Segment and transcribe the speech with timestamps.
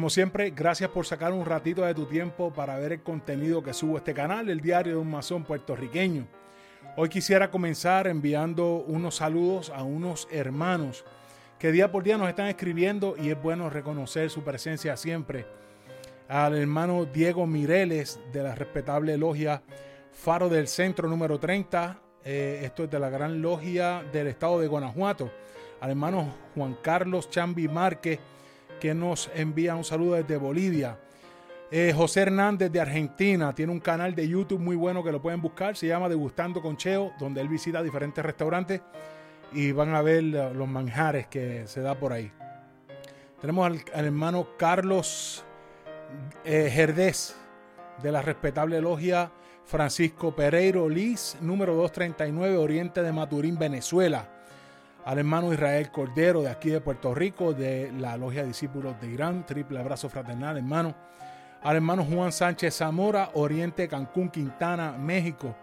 [0.00, 3.74] Como siempre, gracias por sacar un ratito de tu tiempo para ver el contenido que
[3.74, 6.26] subo a este canal, el diario de un masón puertorriqueño.
[6.96, 11.04] Hoy quisiera comenzar enviando unos saludos a unos hermanos
[11.58, 15.44] que día por día nos están escribiendo y es bueno reconocer su presencia siempre.
[16.28, 19.62] Al hermano Diego Mireles de la respetable logia
[20.12, 24.66] Faro del Centro número 30, eh, esto es de la gran logia del estado de
[24.66, 25.30] Guanajuato.
[25.78, 28.18] Al hermano Juan Carlos Chambi Márquez
[28.80, 30.98] que nos envía un saludo desde Bolivia.
[31.70, 35.40] Eh, José Hernández de Argentina tiene un canal de YouTube muy bueno que lo pueden
[35.40, 35.76] buscar.
[35.76, 38.80] Se llama Degustando con Cheo, donde él visita diferentes restaurantes
[39.52, 42.32] y van a ver los manjares que se da por ahí.
[43.40, 45.44] Tenemos al, hermano Carlos
[46.44, 47.14] eh,
[48.02, 49.30] de la respetable logia
[49.64, 54.39] Francisco Pereiro Liz, número 239, Oriente de Maturín, Venezuela
[55.04, 59.46] al hermano Israel Cordero de aquí de Puerto Rico, de la Logia Discípulos de Irán,
[59.46, 60.94] triple abrazo fraternal, hermano.
[61.62, 65.54] Al hermano Juan Sánchez Zamora, Oriente Cancún, Quintana, México.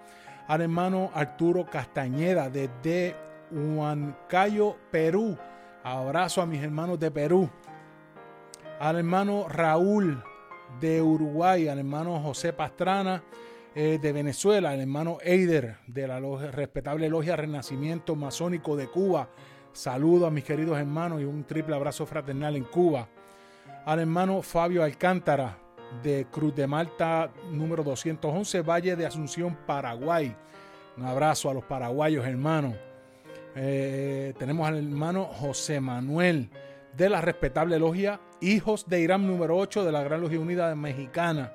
[0.47, 3.15] Al hermano Arturo Castañeda desde
[3.51, 5.37] Huancayo, Perú.
[5.83, 7.49] Abrazo a mis hermanos de Perú.
[8.79, 10.23] Al hermano Raúl
[10.79, 13.23] de Uruguay, al hermano José Pastrana
[13.79, 19.29] eh, de Venezuela, el hermano Eider de la respetable Logia Renacimiento Masónico de Cuba.
[19.71, 23.07] Saludo a mis queridos hermanos y un triple abrazo fraternal en Cuba.
[23.85, 25.59] Al hermano Fabio Alcántara
[26.01, 30.35] de Cruz de Malta número 211, Valle de Asunción, Paraguay.
[30.97, 32.73] Un abrazo a los paraguayos hermanos.
[33.55, 36.49] Eh, tenemos al hermano José Manuel
[36.97, 41.53] de la respetable logia Hijos de Irán número 8 de la Gran Logia Unida Mexicana.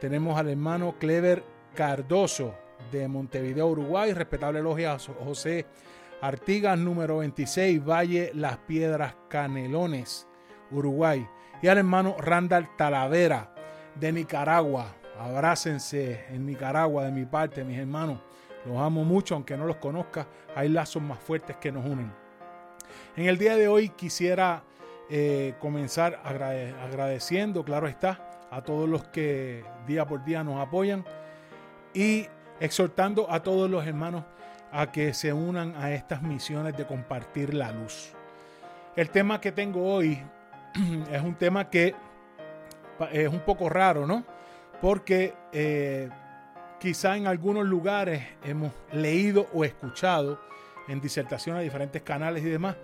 [0.00, 1.42] Tenemos al hermano Clever
[1.74, 2.54] Cardoso
[2.92, 4.12] de Montevideo, Uruguay.
[4.12, 5.66] Respetable logia José
[6.20, 10.26] Artigas, número 26, Valle Las Piedras Canelones,
[10.70, 11.26] Uruguay.
[11.62, 13.54] Y al hermano Randall Talavera
[13.94, 14.94] de Nicaragua.
[15.18, 18.20] Abrácense en Nicaragua de mi parte, mis hermanos.
[18.66, 20.26] Los amo mucho, aunque no los conozca.
[20.54, 22.12] Hay lazos más fuertes que nos unen.
[23.16, 24.62] En el día de hoy quisiera
[25.08, 31.04] eh, comenzar agradeciendo, claro está, a todos los que día por día nos apoyan
[31.94, 32.26] y
[32.60, 34.24] exhortando a todos los hermanos
[34.72, 38.12] a que se unan a estas misiones de compartir la luz.
[38.94, 40.20] El tema que tengo hoy
[41.10, 41.94] es un tema que
[43.12, 44.24] es un poco raro, ¿no?
[44.80, 46.08] Porque eh,
[46.78, 50.40] quizá en algunos lugares hemos leído o escuchado
[50.88, 52.76] en disertaciones de diferentes canales y demás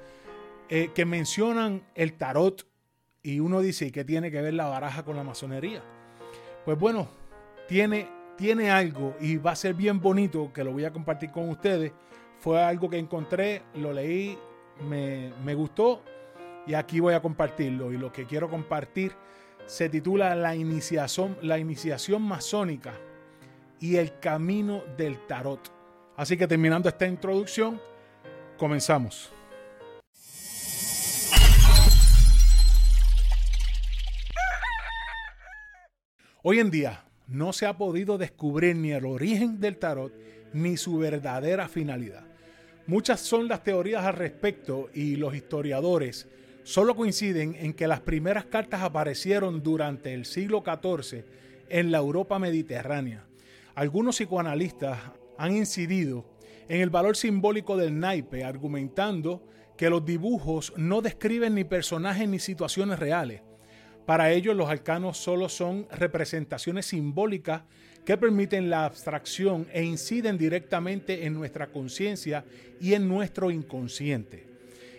[0.69, 2.67] eh, que mencionan el tarot
[3.23, 5.83] y uno dice, ¿y qué tiene que ver la baraja con la masonería?
[6.65, 7.09] Pues bueno,
[7.69, 11.49] tiene, tiene algo y va a ser bien bonito que lo voy a compartir con
[11.49, 11.93] ustedes.
[12.39, 14.37] Fue algo que encontré, lo leí,
[14.89, 16.03] me, me gustó
[16.67, 17.93] y aquí voy a compartirlo.
[17.93, 19.13] Y lo que quiero compartir
[19.67, 22.93] se titula La iniciación, la iniciación masónica
[23.79, 25.73] y el camino del tarot.
[26.17, 27.81] Así que terminando esta introducción,
[28.59, 29.33] comenzamos.
[36.45, 40.13] Hoy en día no se ha podido descubrir ni el origen del tarot
[40.53, 42.25] ni su verdadera finalidad.
[42.89, 46.27] Muchas son las teorías al respecto y los historiadores
[46.65, 51.25] solo coinciden en que las primeras cartas aparecieron durante el siglo XIV
[51.69, 53.25] en la Europa mediterránea.
[53.77, 54.99] Algunos psicoanalistas
[55.39, 56.25] han incidido
[56.69, 62.41] en el valor simbólico del naipe, argumentando que los dibujos no describen ni personajes ni
[62.41, 63.43] situaciones reales,
[64.07, 67.63] para ellos los arcanos solo son representaciones simbólicas
[68.05, 72.45] que permiten la abstracción e inciden directamente en nuestra conciencia
[72.81, 74.47] y en nuestro inconsciente.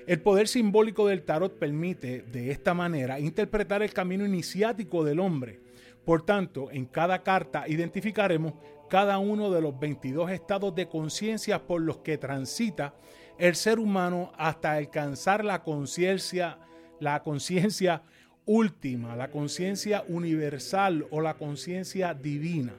[0.08, 5.60] El poder simbólico del tarot permite, de esta manera, interpretar el camino iniciático del hombre.
[6.06, 8.54] Por tanto, en cada carta identificaremos
[8.90, 12.94] cada uno de los 22 estados de conciencia por los que transita
[13.38, 16.60] el ser humano hasta alcanzar la conciencia,
[17.00, 18.04] la conciencia
[18.46, 22.74] última, la conciencia universal o la conciencia divina.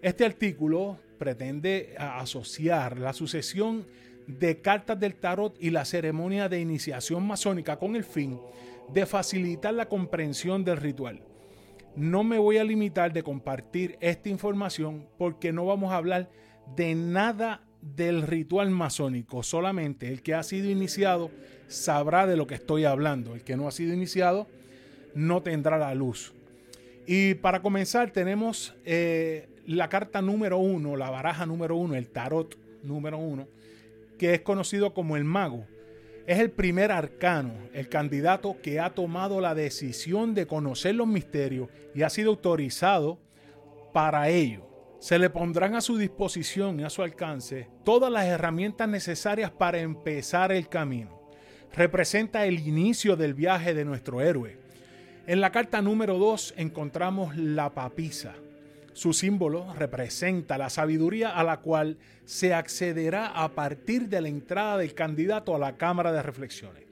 [0.00, 3.86] Este artículo pretende asociar la sucesión
[4.26, 8.38] de cartas del tarot y la ceremonia de iniciación masónica con el fin
[8.92, 11.20] de facilitar la comprensión del ritual.
[11.94, 16.30] No me voy a limitar de compartir esta información porque no vamos a hablar
[16.74, 19.42] de nada del ritual masónico.
[19.42, 21.30] Solamente el que ha sido iniciado
[21.68, 23.34] sabrá de lo que estoy hablando.
[23.34, 24.46] El que no ha sido iniciado
[25.14, 26.32] no tendrá la luz.
[27.06, 32.56] Y para comenzar tenemos eh, la carta número uno, la baraja número uno, el tarot
[32.82, 33.48] número uno,
[34.18, 35.66] que es conocido como el mago.
[36.26, 41.68] Es el primer arcano, el candidato que ha tomado la decisión de conocer los misterios
[41.94, 43.18] y ha sido autorizado
[43.92, 44.68] para ello.
[45.00, 49.80] Se le pondrán a su disposición y a su alcance todas las herramientas necesarias para
[49.80, 51.20] empezar el camino.
[51.74, 54.58] Representa el inicio del viaje de nuestro héroe.
[55.24, 58.34] En la carta número 2 encontramos la papisa,
[58.92, 64.78] su símbolo representa la sabiduría a la cual se accederá a partir de la entrada
[64.78, 66.84] del candidato a la Cámara de Reflexiones.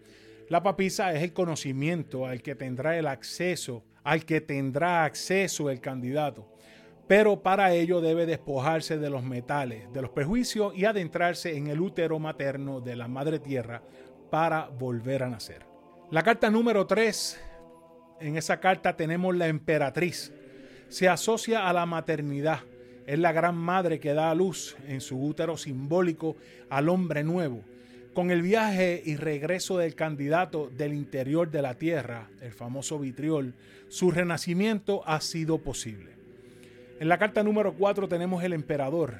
[0.48, 5.80] La papisa es el conocimiento al que tendrá el acceso, al que tendrá acceso el
[5.80, 6.48] candidato.
[7.08, 11.80] Pero para ello debe despojarse de los metales, de los prejuicios y adentrarse en el
[11.80, 13.82] útero materno de la Madre Tierra
[14.30, 15.66] para volver a nacer.
[16.10, 17.49] La carta número 3,
[18.20, 20.32] en esa carta tenemos la emperatriz,
[20.88, 22.60] se asocia a la maternidad.
[23.06, 26.36] Es la gran madre que da a luz en su útero simbólico
[26.68, 27.62] al hombre nuevo.
[28.14, 33.54] Con el viaje y regreso del candidato del interior de la tierra, el famoso vitriol,
[33.88, 36.10] su renacimiento ha sido posible.
[36.98, 39.14] En la carta número 4 tenemos el emperador.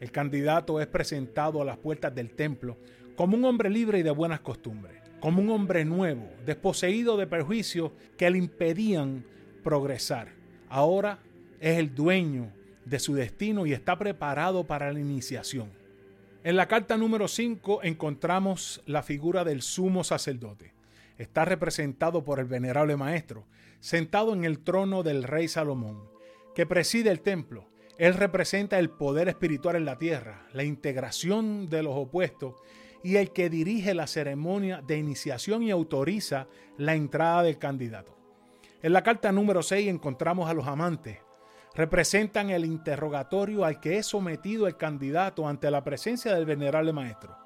[0.00, 2.76] El candidato es presentado a las puertas del templo
[3.16, 7.92] como un hombre libre y de buenas costumbres, como un hombre nuevo, desposeído de perjuicios
[8.18, 9.24] que le impedían
[9.62, 10.42] progresar
[10.72, 11.18] ahora
[11.60, 12.50] es el dueño
[12.86, 15.70] de su destino y está preparado para la iniciación.
[16.42, 20.72] En la carta número 5 encontramos la figura del sumo sacerdote.
[21.18, 23.44] Está representado por el venerable maestro,
[23.78, 26.02] sentado en el trono del rey Salomón,
[26.54, 27.68] que preside el templo.
[27.98, 32.54] Él representa el poder espiritual en la tierra, la integración de los opuestos
[33.02, 36.46] y el que dirige la ceremonia de iniciación y autoriza
[36.76, 38.16] la entrada del candidato.
[38.82, 41.18] En la carta número 6 encontramos a los amantes.
[41.74, 47.36] Representan el interrogatorio al que es sometido el candidato ante la presencia del venerable maestro.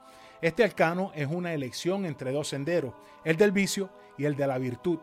[0.43, 2.95] Este arcano es una elección entre dos senderos,
[3.25, 4.99] el del vicio y el de la virtud.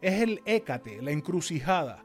[0.00, 2.04] Es el écate, la encrucijada,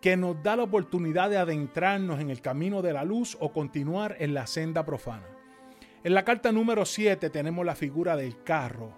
[0.00, 4.16] que nos da la oportunidad de adentrarnos en el camino de la luz o continuar
[4.18, 5.31] en la senda profana.
[6.04, 8.92] En la carta número 7 tenemos la figura del carro.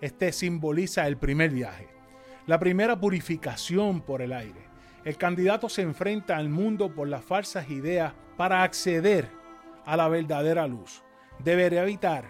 [0.00, 1.98] Este simboliza el primer viaje
[2.48, 4.68] la primera purificación por el aire.
[5.04, 9.28] El candidato se enfrenta al mundo por las falsas ideas para acceder
[9.84, 11.02] a la verdadera luz.
[11.44, 12.24] Deberá evitar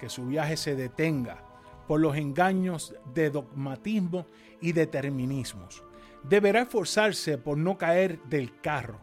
[0.00, 1.44] que su viaje se detenga
[1.86, 4.26] por los engaños de dogmatismo
[4.60, 5.84] y determinismos.
[6.24, 8.98] Deberá esforzarse por no caer del carro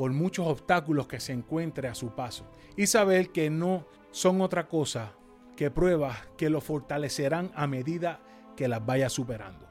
[0.00, 4.66] por muchos obstáculos que se encuentre a su paso y saber que no son otra
[4.66, 5.12] cosa
[5.58, 8.18] que pruebas que lo fortalecerán a medida
[8.56, 9.68] que las vaya superando.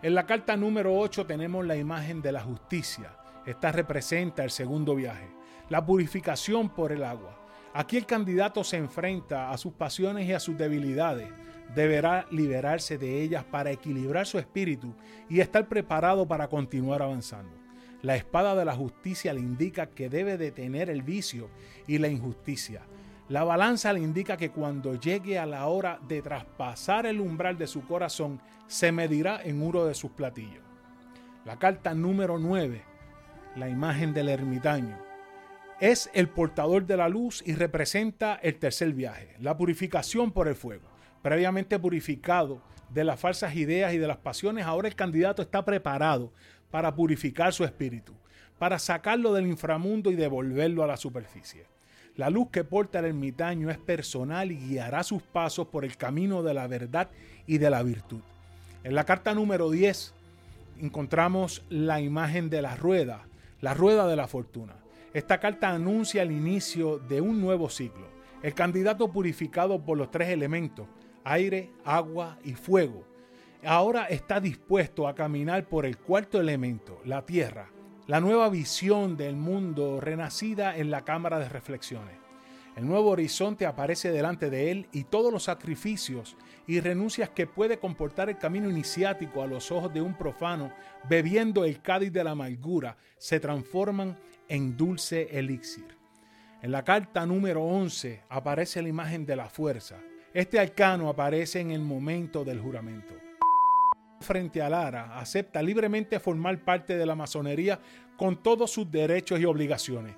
[0.00, 3.14] En la carta número 8 tenemos la imagen de la justicia.
[3.44, 5.28] Esta representa el segundo viaje,
[5.68, 7.38] la purificación por el agua.
[7.74, 11.28] Aquí el candidato se enfrenta a sus pasiones y a sus debilidades.
[11.74, 14.94] Deberá liberarse de ellas para equilibrar su espíritu
[15.28, 17.61] y estar preparado para continuar avanzando.
[18.02, 21.48] La espada de la justicia le indica que debe detener el vicio
[21.86, 22.82] y la injusticia.
[23.28, 27.68] La balanza le indica que cuando llegue a la hora de traspasar el umbral de
[27.68, 30.64] su corazón, se medirá en uno de sus platillos.
[31.44, 32.82] La carta número 9,
[33.54, 34.98] la imagen del ermitaño,
[35.78, 40.56] es el portador de la luz y representa el tercer viaje, la purificación por el
[40.56, 40.88] fuego.
[41.22, 46.32] Previamente purificado de las falsas ideas y de las pasiones, ahora el candidato está preparado
[46.72, 48.14] para purificar su espíritu,
[48.58, 51.66] para sacarlo del inframundo y devolverlo a la superficie.
[52.16, 56.42] La luz que porta el ermitaño es personal y guiará sus pasos por el camino
[56.42, 57.10] de la verdad
[57.46, 58.22] y de la virtud.
[58.84, 60.14] En la carta número 10
[60.80, 63.26] encontramos la imagen de la rueda,
[63.60, 64.74] la rueda de la fortuna.
[65.12, 68.06] Esta carta anuncia el inicio de un nuevo ciclo.
[68.42, 70.86] El candidato purificado por los tres elementos,
[71.22, 73.04] aire, agua y fuego,
[73.64, 77.70] ahora está dispuesto a caminar por el cuarto elemento, la tierra,
[78.06, 82.16] la nueva visión del mundo renacida en la cámara de reflexiones.
[82.74, 87.78] El nuevo horizonte aparece delante de él y todos los sacrificios y renuncias que puede
[87.78, 90.72] comportar el camino iniciático a los ojos de un profano
[91.08, 95.96] bebiendo el cádiz de la amargura se transforman en dulce elixir.
[96.62, 99.98] En la carta número 11 aparece la imagen de la fuerza.
[100.32, 103.14] Este arcano aparece en el momento del juramento.
[104.22, 107.80] Frente a Lara, acepta libremente formar parte de la masonería
[108.16, 110.14] con todos sus derechos y obligaciones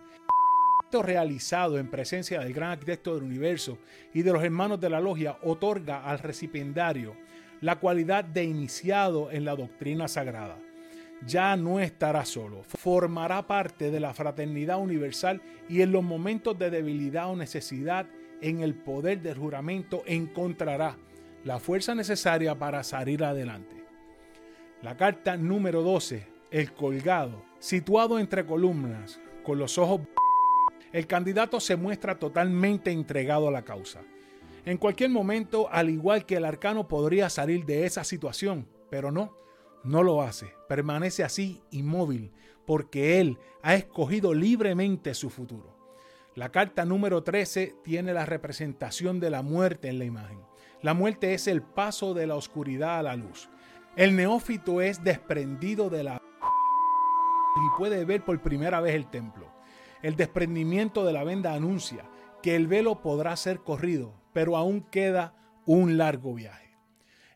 [1.02, 3.78] realizado en presencia del gran arquitecto del universo
[4.12, 7.16] y de los hermanos de la logia otorga al recipiendario
[7.60, 10.58] la cualidad de iniciado en la doctrina sagrada.
[11.26, 16.70] Ya no estará solo, formará parte de la fraternidad universal y en los momentos de
[16.70, 18.06] debilidad o necesidad
[18.42, 20.96] en el poder del juramento encontrará
[21.44, 23.73] la fuerza necesaria para salir adelante.
[24.84, 30.02] La carta número 12, el colgado, situado entre columnas, con los ojos...
[30.92, 34.02] El candidato se muestra totalmente entregado a la causa.
[34.66, 39.34] En cualquier momento, al igual que el arcano, podría salir de esa situación, pero no,
[39.84, 40.52] no lo hace.
[40.68, 42.30] Permanece así inmóvil,
[42.66, 45.74] porque él ha escogido libremente su futuro.
[46.34, 50.40] La carta número 13 tiene la representación de la muerte en la imagen.
[50.82, 53.48] La muerte es el paso de la oscuridad a la luz.
[53.96, 56.20] El neófito es desprendido de la
[57.56, 59.52] y puede ver por primera vez el templo.
[60.02, 62.04] El desprendimiento de la venda anuncia
[62.42, 66.76] que el velo podrá ser corrido, pero aún queda un largo viaje.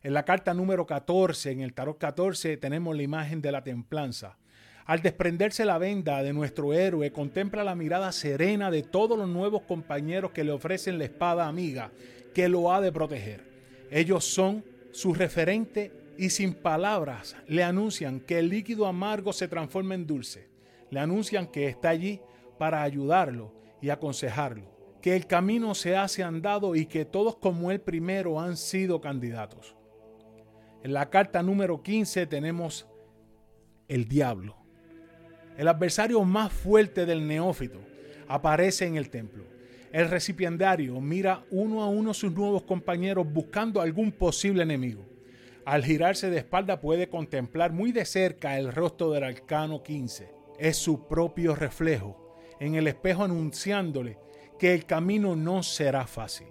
[0.03, 4.37] En la carta número 14, en el tarot 14, tenemos la imagen de la templanza.
[4.85, 9.61] Al desprenderse la venda de nuestro héroe, contempla la mirada serena de todos los nuevos
[9.61, 11.91] compañeros que le ofrecen la espada amiga
[12.33, 13.45] que lo ha de proteger.
[13.91, 19.95] Ellos son su referente y sin palabras le anuncian que el líquido amargo se transforma
[19.95, 20.49] en dulce.
[20.91, 22.19] Le anuncian que está allí
[22.57, 24.65] para ayudarlo y aconsejarlo,
[25.01, 29.77] que el camino se hace andado y que todos como él primero han sido candidatos.
[30.83, 32.85] En la carta número 15 tenemos
[33.87, 34.57] el diablo.
[35.57, 37.79] El adversario más fuerte del neófito
[38.27, 39.45] aparece en el templo
[39.91, 45.08] el recipiendario mira uno a uno sus nuevos compañeros buscando algún posible enemigo.
[45.69, 50.31] Al girarse de espalda puede contemplar muy de cerca el rostro del arcano 15.
[50.57, 54.17] Es su propio reflejo en el espejo anunciándole
[54.57, 56.47] que el camino no será fácil.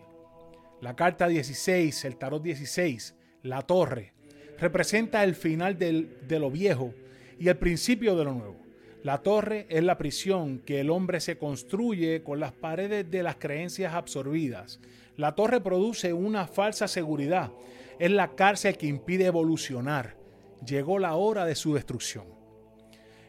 [0.81, 4.13] La carta 16, el tarot 16, la torre,
[4.57, 6.95] representa el final de lo viejo
[7.41, 8.69] y el principio de lo nuevo.
[9.03, 13.35] La torre es la prisión que el hombre se construye con las paredes de las
[13.35, 14.79] creencias absorbidas.
[15.17, 17.51] La torre produce una falsa seguridad.
[17.99, 20.17] Es la cárcel que impide evolucionar.
[20.65, 22.27] Llegó la hora de su destrucción.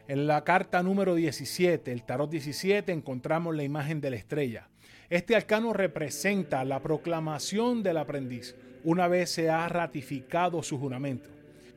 [0.08, 4.68] En la carta número 17, el tarot 17, encontramos la imagen de la estrella.
[5.08, 11.30] Este arcano representa la proclamación del aprendiz una vez se ha ratificado su juramento.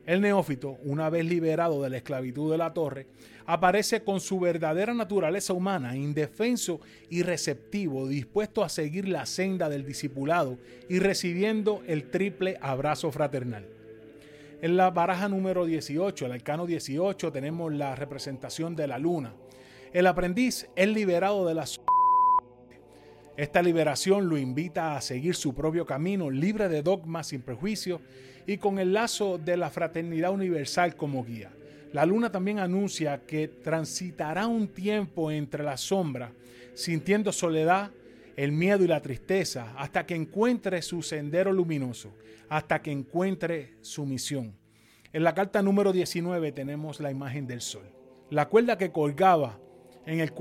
[0.05, 3.07] El neófito, una vez liberado de la esclavitud de la torre,
[3.45, 9.85] aparece con su verdadera naturaleza humana, indefenso y receptivo, dispuesto a seguir la senda del
[9.85, 10.57] discipulado
[10.89, 13.65] y recibiendo el triple abrazo fraternal.
[14.61, 19.33] En la baraja número 18, el arcano 18, tenemos la representación de la luna.
[19.93, 21.65] El aprendiz es liberado de la
[23.35, 27.99] esta liberación lo invita a seguir su propio camino, libre de dogmas, sin prejuicios
[28.45, 31.51] y con el lazo de la fraternidad universal como guía.
[31.91, 36.31] La luna también anuncia que transitará un tiempo entre la sombra,
[36.73, 37.91] sintiendo soledad,
[38.35, 42.11] el miedo y la tristeza, hasta que encuentre su sendero luminoso,
[42.49, 44.55] hasta que encuentre su misión.
[45.11, 47.85] En la carta número 19 tenemos la imagen del sol.
[48.31, 49.59] La cuerda que colgaba
[50.07, 50.33] en el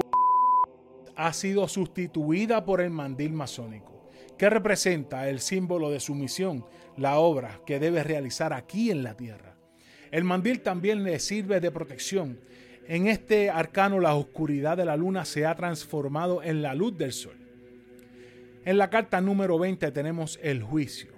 [1.14, 3.91] ha sido sustituida por el mandil masónico,
[4.42, 9.16] que representa el símbolo de su misión, la obra que debe realizar aquí en la
[9.16, 9.54] tierra.
[10.10, 12.40] El mandil también le sirve de protección.
[12.88, 17.12] En este arcano la oscuridad de la luna se ha transformado en la luz del
[17.12, 17.36] sol.
[18.64, 21.12] En la carta número 20 tenemos el juicio.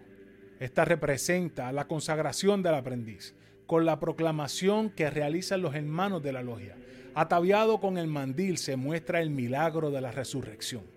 [0.61, 3.35] Esta representa la consagración del aprendiz,
[3.67, 6.77] con la proclamación que realizan los hermanos de la logia.
[7.15, 10.94] Ataviado con el mandil se muestra el milagro de la resurrección.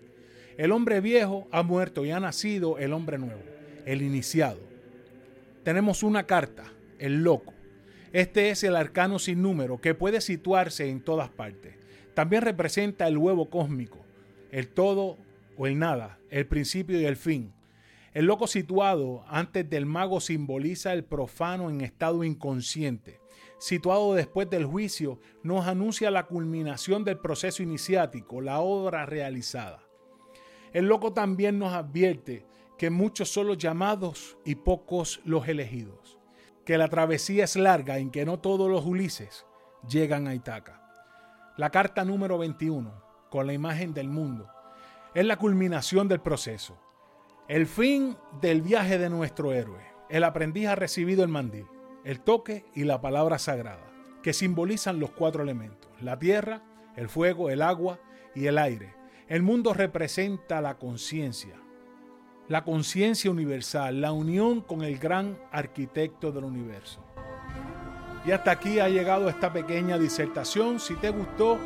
[0.58, 3.40] El hombre viejo ha muerto y ha nacido el hombre nuevo,
[3.86, 4.60] el iniciado.
[5.62, 6.64] Tenemos una carta,
[6.98, 7.54] el loco,
[8.12, 11.74] este es el arcano sin número que puede situarse en todas partes.
[12.14, 13.98] También representa el huevo cósmico,
[14.50, 15.18] el todo
[15.58, 17.52] o el nada, el principio y el fin.
[18.14, 23.20] El loco situado antes del mago simboliza el profano en estado inconsciente.
[23.58, 29.87] Situado después del juicio, nos anuncia la culminación del proceso iniciático, la obra realizada.
[30.72, 32.46] El loco también nos advierte
[32.76, 36.18] que muchos son los llamados y pocos los elegidos
[36.68, 39.46] que la travesía es larga en que no todos los Ulises
[39.88, 40.82] llegan a Itaca.
[41.56, 42.92] La carta número 21,
[43.30, 44.50] con la imagen del mundo,
[45.14, 46.78] es la culminación del proceso,
[47.48, 49.80] el fin del viaje de nuestro héroe.
[50.10, 51.64] El aprendiz ha recibido el mandil,
[52.04, 53.90] el toque y la palabra sagrada,
[54.22, 56.62] que simbolizan los cuatro elementos, la tierra,
[56.96, 57.98] el fuego, el agua
[58.34, 58.97] y el aire.
[59.28, 61.56] El mundo representa la conciencia,
[62.48, 67.04] la conciencia universal, la unión con el gran arquitecto del universo.
[68.24, 70.80] Y hasta aquí ha llegado esta pequeña disertación.
[70.80, 71.58] Si te gustó,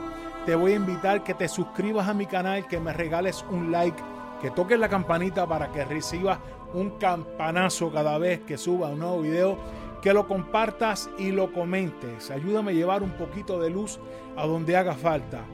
[0.45, 4.03] te voy a invitar que te suscribas a mi canal, que me regales un like,
[4.41, 6.41] que toques la campanita para que recibas
[6.75, 9.57] un campanazo cada vez que suba un nuevo video,
[10.03, 12.29] que lo compartas y lo comentes.
[12.33, 14.01] Ayúdame a llevar un poquito de luz
[14.37, 15.45] a donde haga falta,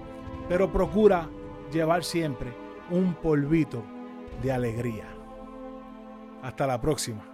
[0.49, 1.29] pero procura
[1.71, 2.53] llevar siempre
[2.91, 3.83] un polvito
[4.43, 5.07] de alegría.
[6.43, 7.28] Hasta la próxima.